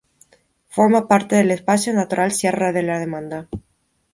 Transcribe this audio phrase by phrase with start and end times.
[0.67, 3.47] Forma parte del Espacio Natural Sierra de la Demanda.